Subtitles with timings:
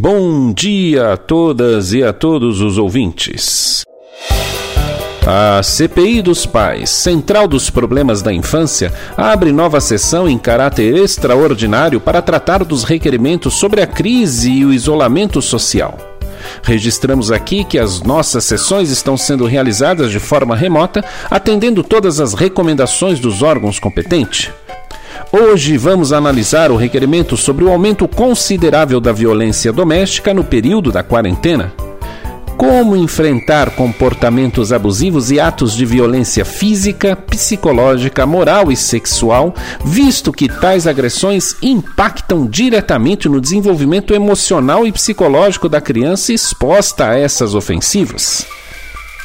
[0.00, 3.84] Bom dia a todas e a todos os ouvintes.
[5.26, 11.98] A CPI dos Pais, Central dos Problemas da Infância, abre nova sessão em caráter extraordinário
[11.98, 15.98] para tratar dos requerimentos sobre a crise e o isolamento social.
[16.62, 22.34] Registramos aqui que as nossas sessões estão sendo realizadas de forma remota, atendendo todas as
[22.34, 24.48] recomendações dos órgãos competentes.
[25.30, 31.02] Hoje vamos analisar o requerimento sobre o aumento considerável da violência doméstica no período da
[31.02, 31.70] quarentena.
[32.56, 39.54] Como enfrentar comportamentos abusivos e atos de violência física, psicológica, moral e sexual,
[39.84, 47.18] visto que tais agressões impactam diretamente no desenvolvimento emocional e psicológico da criança exposta a
[47.18, 48.46] essas ofensivas?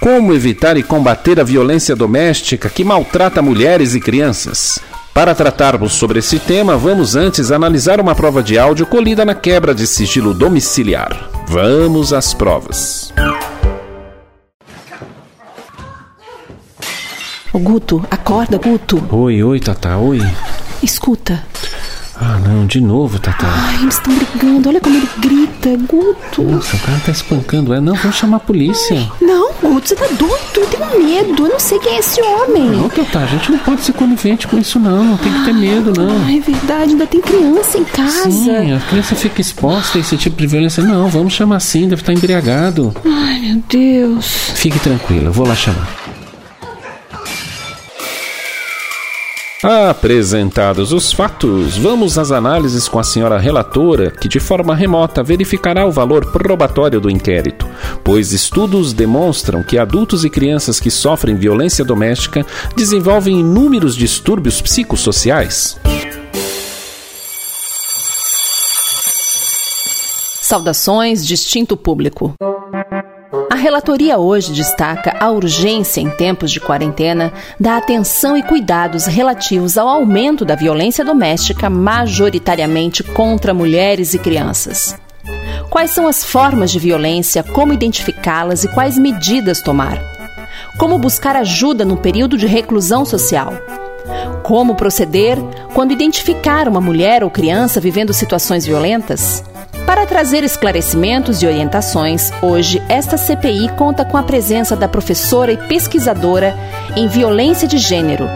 [0.00, 4.80] Como evitar e combater a violência doméstica que maltrata mulheres e crianças?
[5.18, 9.74] Para tratarmos sobre esse tema, vamos antes analisar uma prova de áudio colhida na quebra
[9.74, 11.28] de sigilo domiciliar.
[11.48, 13.12] Vamos às provas.
[17.52, 19.04] Ô Guto, acorda, Guto.
[19.10, 20.20] Oi, oi, Tata, oi.
[20.80, 21.44] Escuta.
[22.20, 23.46] Ah, não, de novo, Tata.
[23.46, 24.68] Ai, eles estão brigando.
[24.68, 26.42] Olha como ele grita, Guto.
[26.42, 27.72] Nossa, o cara tá espancando.
[27.72, 29.08] É, não, vamos chamar a polícia.
[29.20, 30.36] Não, Guto, você tá doido.
[30.56, 31.46] Eu tenho medo.
[31.46, 32.70] Eu não sei quem é esse homem.
[32.70, 35.04] Não, Tata, a gente não pode ser conivente com isso, não.
[35.04, 36.24] Não tem que ter medo, não.
[36.24, 36.90] Ai, é verdade.
[36.90, 38.30] Ainda tem criança em casa.
[38.30, 40.82] Sim, a criança fica exposta a esse tipo de violência.
[40.82, 42.92] Não, vamos chamar assim, deve estar embriagado.
[43.06, 44.50] Ai, meu Deus.
[44.54, 46.07] Fique tranquila, eu vou lá chamar.
[49.60, 55.84] Apresentados os fatos, vamos às análises com a senhora relatora, que de forma remota verificará
[55.84, 57.66] o valor probatório do inquérito,
[58.04, 65.76] pois estudos demonstram que adultos e crianças que sofrem violência doméstica desenvolvem inúmeros distúrbios psicossociais.
[70.40, 72.32] Saudações, distinto público.
[73.58, 79.88] Relatoria hoje destaca a urgência em tempos de quarentena da atenção e cuidados relativos ao
[79.88, 84.96] aumento da violência doméstica, majoritariamente contra mulheres e crianças.
[85.68, 89.98] Quais são as formas de violência, como identificá-las e quais medidas tomar?
[90.78, 93.52] Como buscar ajuda no período de reclusão social?
[94.44, 95.36] Como proceder
[95.74, 99.42] quando identificar uma mulher ou criança vivendo situações violentas?
[99.88, 105.56] Para trazer esclarecimentos e orientações, hoje esta CPI conta com a presença da professora e
[105.56, 106.54] pesquisadora
[106.94, 108.26] em violência de gênero,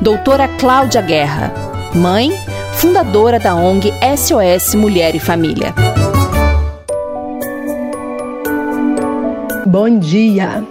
[0.00, 1.54] doutora Cláudia Guerra,
[1.94, 2.32] mãe,
[2.72, 5.72] fundadora da ONG SOS Mulher e Família.
[9.64, 10.64] Bom dia!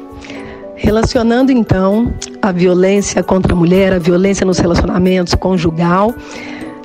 [0.75, 6.13] Relacionando então a violência contra a mulher, a violência nos relacionamentos conjugal,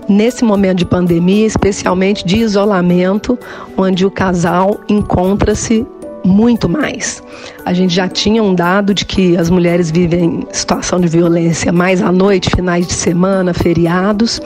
[0.09, 3.39] nesse momento de pandemia, especialmente de isolamento,
[3.77, 5.87] onde o casal encontra-se
[6.25, 7.23] muito mais.
[7.65, 12.03] A gente já tinha um dado de que as mulheres vivem situação de violência mais
[12.03, 14.41] à noite, finais de semana, feriados,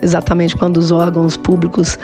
[0.00, 1.98] exatamente quando os órgãos públicos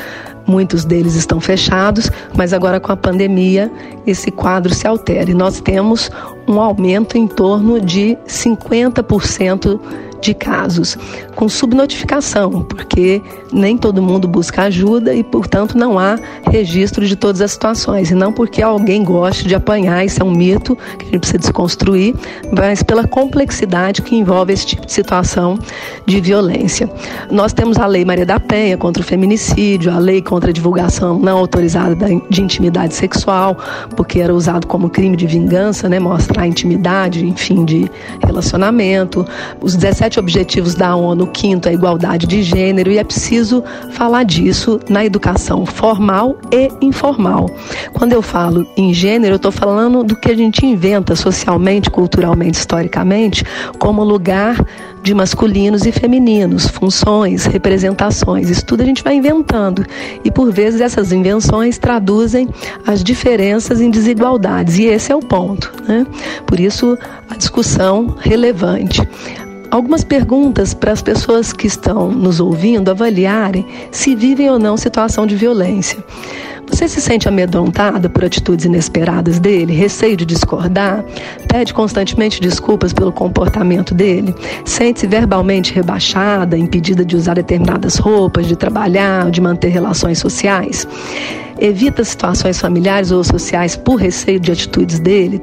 [0.47, 3.71] muitos deles estão fechados, mas agora com a pandemia
[4.07, 6.11] esse quadro se altera e nós temos
[6.49, 9.81] um aumento em torno de 50%
[10.23, 10.97] de casos
[11.35, 13.21] com subnotificação, porque
[13.53, 16.19] nem todo mundo busca ajuda e, portanto, não há
[16.51, 18.11] registro de todas as situações.
[18.11, 21.39] E não porque alguém goste de apanhar, isso é um mito que a gente precisa
[21.39, 22.15] desconstruir,
[22.57, 25.59] mas pela complexidade que envolve esse tipo de situação
[26.07, 26.89] de violência.
[27.31, 31.19] Nós temos a Lei Maria da Penha contra o feminicídio, a lei contra a divulgação
[31.19, 31.97] não autorizada
[32.31, 33.57] de intimidade sexual,
[33.97, 37.91] porque era usado como crime de vingança, né, mostrar intimidade, enfim, de
[38.25, 39.27] relacionamento.
[39.61, 43.05] Os 17 sete objetivos da ONU, o quinto é a igualdade de gênero, e é
[43.05, 47.49] preciso falar disso na educação formal e informal.
[47.95, 52.59] Quando eu falo em gênero, eu estou falando do que a gente inventa socialmente, culturalmente,
[52.59, 53.43] historicamente,
[53.79, 54.63] como lugar
[55.03, 58.51] de masculinos e femininos, funções, representações.
[58.51, 59.85] Isso tudo a gente vai inventando.
[60.25, 62.49] E por vezes essas invenções traduzem
[62.87, 64.79] as diferenças em desigualdades.
[64.79, 65.73] E esse é o ponto.
[65.89, 66.07] Né?
[66.47, 66.97] Por isso,
[67.29, 69.03] a discussão relevante
[69.73, 75.27] algumas perguntas para as pessoas que estão nos ouvindo avaliarem se vivem ou não situação
[75.27, 76.05] de violência.
[76.69, 81.03] Você se sente amedrontada por atitudes inesperadas dele, receio de discordar,
[81.49, 84.35] pede constantemente desculpas pelo comportamento dele,
[84.65, 90.87] sente-se verbalmente rebaixada, impedida de usar determinadas roupas, de trabalhar, de manter relações sociais?
[91.63, 95.41] Evita situações familiares ou sociais por receio de atitudes dele,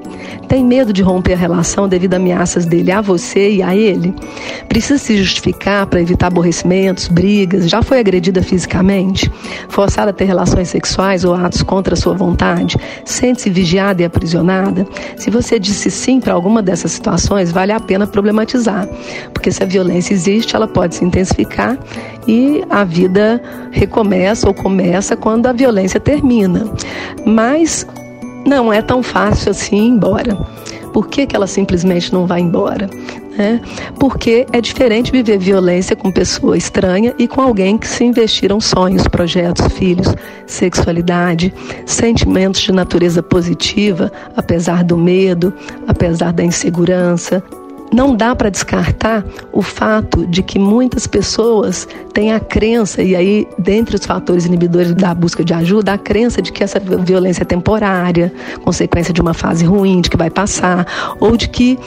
[0.50, 4.14] tem medo de romper a relação devido a ameaças dele a você e a ele,
[4.68, 9.32] precisa se justificar para evitar aborrecimentos, brigas, já foi agredida fisicamente,
[9.70, 12.76] forçada a ter relações sexuais ou atos contra sua vontade,
[13.06, 14.86] sente-se vigiada e aprisionada.
[15.16, 18.90] Se você disse sim para alguma dessas situações, vale a pena problematizar,
[19.34, 21.78] porque se a violência existe, ela pode se intensificar
[22.28, 23.42] e a vida
[23.72, 26.66] recomeça ou começa quando a violência termina.
[27.24, 27.86] Mas
[28.44, 30.36] não é tão fácil assim ir embora.
[30.92, 32.90] Por que, que ela simplesmente não vai embora?
[33.38, 33.60] É,
[33.98, 39.08] porque é diferente viver violência com pessoa estranha e com alguém que se investiram sonhos,
[39.08, 40.14] projetos, filhos,
[40.46, 41.54] sexualidade,
[41.86, 45.54] sentimentos de natureza positiva, apesar do medo,
[45.88, 47.42] apesar da insegurança,
[47.92, 53.48] não dá para descartar o fato de que muitas pessoas têm a crença, e aí,
[53.58, 57.46] dentre os fatores inibidores da busca de ajuda, a crença de que essa violência é
[57.46, 58.32] temporária,
[58.64, 60.86] consequência de uma fase ruim, de que vai passar,
[61.20, 61.78] ou de que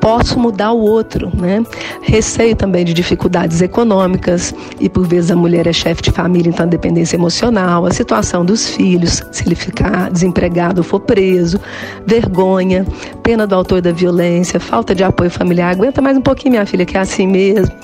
[0.00, 1.62] posso mudar o outro, né?
[2.02, 6.64] Receio também de dificuldades econômicas e por vezes a mulher é chefe de família, então
[6.64, 11.60] a dependência emocional, a situação dos filhos, se ele ficar desempregado ou for preso,
[12.06, 12.86] vergonha,
[13.22, 16.84] pena do autor da violência, falta de apoio familiar, aguenta mais um pouquinho minha filha
[16.84, 17.74] que é assim mesmo,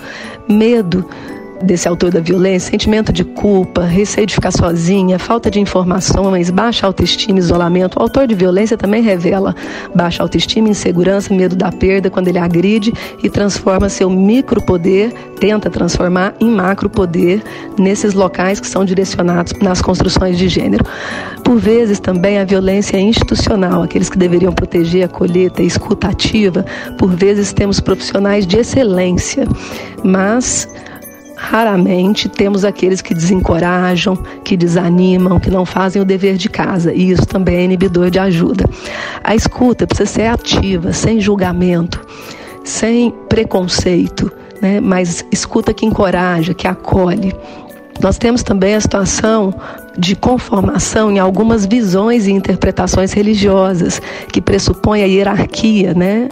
[0.49, 1.08] medo
[1.64, 6.87] desse autor da violência, sentimento de culpa, receio de ficar sozinha, falta de informações, baixa
[6.87, 7.99] autoestima, isolamento.
[7.99, 9.55] O autor de violência também revela
[9.94, 16.34] baixa autoestima, insegurança, medo da perda quando ele agride e transforma seu micropoder, tenta transformar
[16.40, 17.43] em macropoder
[17.78, 20.84] nesses locais que são direcionados nas construções de gênero.
[21.43, 26.64] Por vezes também a violência institucional, aqueles que deveriam proteger, acolher, ter escuta ativa,
[26.99, 29.46] por vezes temos profissionais de excelência,
[30.02, 30.69] mas
[31.37, 37.11] Raramente temos aqueles que desencorajam, que desanimam, que não fazem o dever de casa, e
[37.11, 38.65] isso também é inibidor de ajuda.
[39.23, 42.01] A escuta precisa ser ativa, sem julgamento,
[42.63, 44.31] sem preconceito,
[44.63, 44.81] né?
[44.81, 47.35] mas escuta que encoraja, que acolhe.
[48.01, 49.55] Nós temos também a situação
[49.97, 54.01] de conformação em algumas visões e interpretações religiosas
[54.33, 56.29] que pressupõem a hierarquia, né?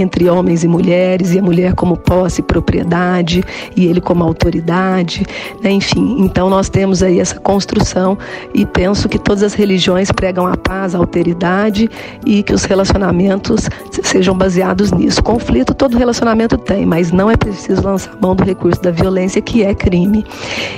[0.00, 3.42] Entre homens e mulheres, e a mulher como posse e propriedade,
[3.76, 5.26] e ele como autoridade,
[5.62, 5.70] né?
[5.70, 6.16] enfim.
[6.20, 8.18] Então nós temos aí essa construção
[8.54, 11.88] e penso que todas as religiões pregam a paz, a alteridade
[12.24, 13.68] e que os relacionamentos
[14.02, 15.22] sejam baseados nisso.
[15.22, 19.62] Conflito todo relacionamento tem, mas não é preciso lançar mão do recurso da violência, que
[19.62, 20.24] é crime.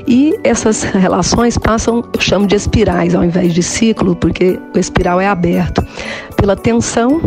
[0.07, 5.21] E essas relações passam, eu chamo de espirais ao invés de ciclo, porque o espiral
[5.21, 5.85] é aberto
[6.41, 7.21] pela tensão,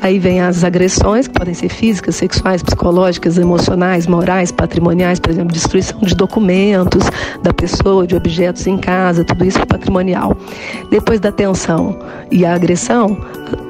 [0.00, 5.52] aí vem as agressões, que podem ser físicas, sexuais, psicológicas, emocionais, morais, patrimoniais, por exemplo,
[5.52, 7.04] destruição de documentos
[7.42, 10.34] da pessoa, de objetos em casa, tudo isso é patrimonial.
[10.90, 11.98] Depois da tensão
[12.30, 13.18] e a agressão,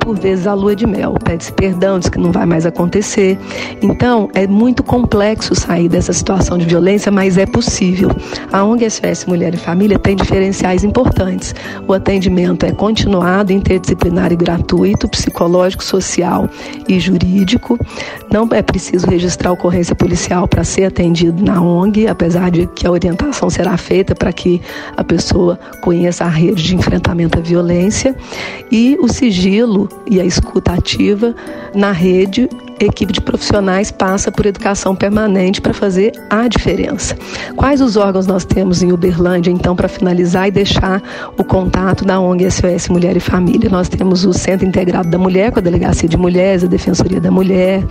[0.06, 3.36] por vezes a lua de mel, pede-se perdão, diz que não vai mais acontecer.
[3.82, 8.10] Então, é muito complexo sair dessa situação de violência, mas é possível.
[8.52, 11.52] A ONG SOS Mulher e Família tem diferenciais importantes.
[11.88, 16.48] O atendimento é continuado, interdisciplinar e gratuito, psicológico, social
[16.86, 17.76] e jurídico.
[18.30, 22.92] Não é preciso registrar ocorrência policial para ser atendido na ONG, apesar de que a
[22.92, 24.62] orientação será feita para que
[24.96, 28.14] a pessoa conheça a rede de enfrentamento à violência.
[28.70, 31.34] E o sigilo e a escuta ativa
[31.74, 32.48] na rede
[32.84, 37.16] equipe de profissionais passa por educação permanente para fazer a diferença.
[37.56, 41.02] Quais os órgãos nós temos em Uberlândia, então, para finalizar e deixar
[41.36, 43.70] o contato da ONG SOS Mulher e Família?
[43.70, 47.30] Nós temos o Centro Integrado da Mulher, com a Delegacia de Mulheres, a Defensoria da
[47.30, 47.84] Mulher,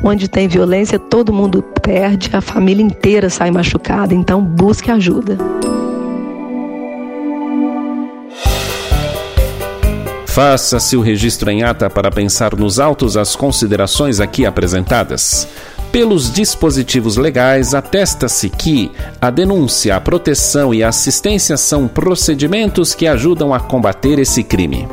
[0.02, 5.36] Onde tem violência, todo mundo perde, a família inteira sai machucada, então busque ajuda.
[10.38, 15.48] Faça-se o registro em ata para pensar nos autos as considerações aqui apresentadas.
[15.90, 18.88] Pelos dispositivos legais, atesta-se que
[19.20, 24.86] a denúncia, a proteção e a assistência são procedimentos que ajudam a combater esse crime.